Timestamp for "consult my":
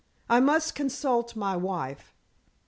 0.73-1.55